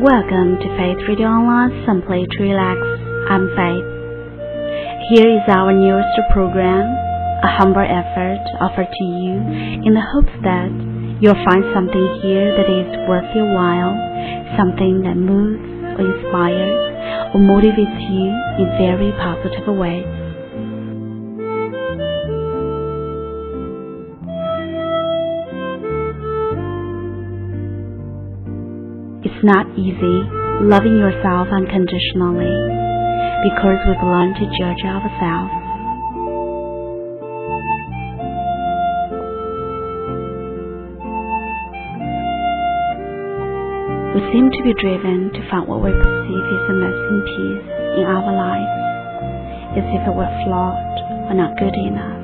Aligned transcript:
Welcome 0.00 0.56
to 0.56 0.68
Faith 0.80 0.96
Radio 1.12 1.28
Online 1.28 1.84
Simply 1.84 2.24
to 2.24 2.38
Relax. 2.40 2.80
I'm 3.28 3.52
Faith. 3.52 3.84
Here 5.12 5.28
is 5.28 5.44
our 5.44 5.76
newest 5.76 6.16
program, 6.32 6.88
a 7.44 7.50
humble 7.60 7.84
effort 7.84 8.40
offered 8.64 8.88
to 8.88 9.04
you 9.04 9.36
in 9.84 9.92
the 9.92 10.00
hopes 10.00 10.32
that 10.40 10.72
you'll 11.20 11.44
find 11.44 11.60
something 11.76 12.06
here 12.24 12.48
that 12.48 12.64
is 12.64 12.88
worth 13.12 13.28
your 13.36 13.52
while, 13.52 13.92
something 14.56 15.04
that 15.04 15.20
moves 15.20 15.68
or 16.00 16.08
inspires 16.08 17.36
or 17.36 17.40
motivates 17.44 18.00
you 18.00 18.32
in 18.56 18.72
very 18.80 19.12
positive 19.20 19.68
ways. 19.68 20.19
It's 29.40 29.48
not 29.48 29.72
easy 29.72 30.20
loving 30.68 31.00
yourself 31.00 31.48
unconditionally 31.48 32.60
because 33.48 33.80
we've 33.88 34.04
learned 34.04 34.36
to 34.36 34.44
judge 34.52 34.84
ourselves. 34.84 35.56
We 44.12 44.20
seem 44.28 44.52
to 44.52 44.60
be 44.60 44.76
driven 44.76 45.32
to 45.32 45.40
find 45.48 45.64
what 45.64 45.80
we 45.80 45.96
perceive 45.96 46.44
is 46.44 46.64
a 46.68 46.76
missing 46.76 47.20
piece 47.24 47.64
in 47.96 48.04
our 48.04 48.28
lives, 48.36 48.76
as 49.80 49.88
if 49.88 50.02
it 50.04 50.12
were 50.12 50.28
flawed 50.44 51.32
or 51.32 51.34
not 51.40 51.56
good 51.56 51.72
enough. 51.80 52.20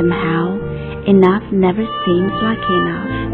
Somehow, 0.00 0.56
enough 1.04 1.44
never 1.52 1.84
seems 1.84 2.32
like 2.40 2.64
enough, 2.72 3.33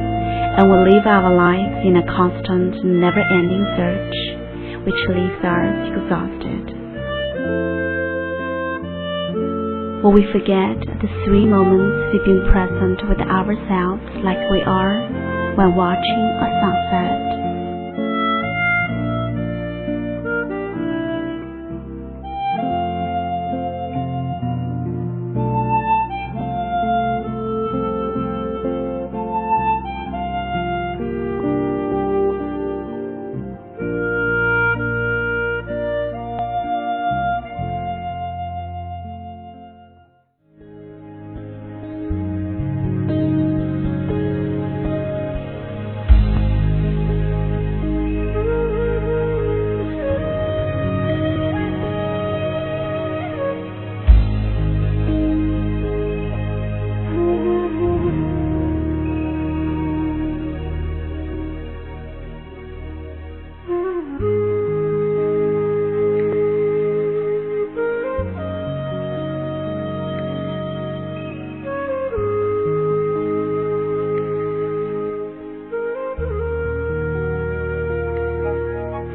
and 0.59 0.67
we 0.67 0.77
live 0.91 1.07
our 1.07 1.31
lives 1.31 1.87
in 1.87 1.97
a 1.97 2.05
constant, 2.11 2.83
never 2.83 3.23
ending 3.23 3.63
search, 3.79 4.17
which 4.83 5.01
leaves 5.07 5.41
us 5.47 5.77
exhausted. 5.95 6.65
What 10.03 10.15
we 10.15 10.27
forget 10.33 10.81
the 11.01 11.11
three 11.25 11.47
moments 11.47 12.11
we've 12.13 12.25
been 12.25 12.49
present 12.51 12.99
with 13.07 13.21
ourselves 13.21 14.03
like 14.25 14.41
we 14.51 14.63
are 14.67 15.07
when 15.55 15.77
watching 15.77 16.23
a 16.41 16.49
sunset. 16.59 17.30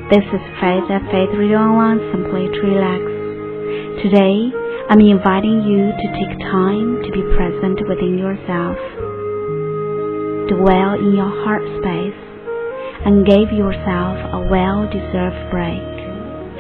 This 0.06 0.22
is 0.22 0.44
Faith 0.62 0.86
at 0.94 1.02
Faith 1.10 1.34
Radio 1.34 1.58
Online 1.58 1.98
Simply 2.14 2.46
to 2.46 2.62
Relax. 2.62 3.02
Today, 4.06 4.54
I'm 4.86 5.02
inviting 5.02 5.66
you 5.66 5.90
to 5.98 6.08
take 6.14 6.38
time 6.46 7.02
to 7.02 7.10
be 7.10 7.26
present 7.34 7.82
within 7.90 8.14
yourself. 8.14 8.78
Dwell 10.46 10.94
in 11.02 11.18
your 11.18 11.34
heart 11.42 11.66
space 11.82 12.22
and 13.02 13.26
give 13.26 13.50
yourself 13.50 14.14
a 14.30 14.46
well 14.46 14.86
deserved 14.94 15.50
break 15.50 15.82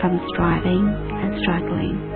from 0.01 0.17
striving 0.33 0.89
and 0.89 1.37
struggling. 1.45 2.14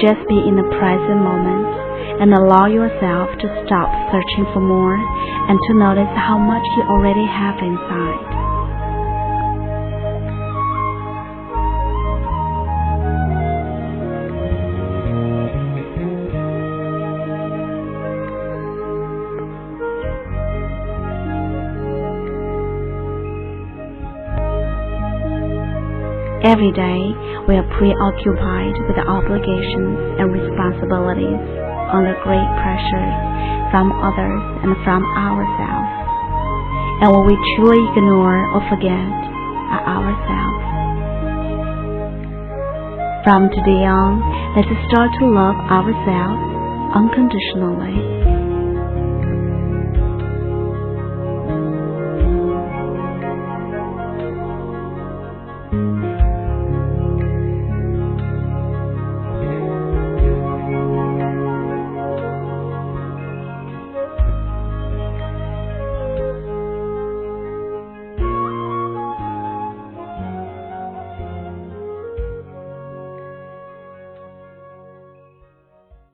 Just 0.00 0.24
be 0.32 0.40
in 0.48 0.56
the 0.56 0.64
present 0.80 1.20
moment 1.20 1.68
and 2.24 2.32
allow 2.32 2.64
yourself 2.72 3.28
to 3.36 3.46
stop 3.68 3.88
searching 4.08 4.48
for 4.56 4.60
more 4.64 4.96
and 4.96 5.60
to 5.68 5.72
notice 5.76 6.08
how 6.16 6.38
much 6.40 6.64
you 6.76 6.82
already 6.88 7.26
have 7.28 7.60
inside. 7.60 8.39
Every 26.40 26.72
day, 26.72 27.00
we 27.44 27.60
are 27.60 27.68
preoccupied 27.76 28.72
with 28.88 28.96
obligations 28.96 30.16
and 30.16 30.32
responsibilities 30.32 31.36
under 31.92 32.16
great 32.24 32.48
pressures 32.64 33.16
from 33.68 33.92
others 33.92 34.40
and 34.64 34.72
from 34.80 35.04
ourselves. 35.20 35.92
And 37.04 37.12
what 37.12 37.28
we 37.28 37.36
truly 37.60 37.84
ignore 37.92 38.40
or 38.56 38.64
forget 38.72 39.12
are 39.68 39.84
ourselves. 39.84 40.64
From 43.20 43.52
today 43.52 43.84
on, 43.84 44.24
let 44.56 44.64
us 44.64 44.80
start 44.88 45.12
to 45.20 45.28
love 45.28 45.60
ourselves 45.68 46.40
unconditionally 46.96 48.19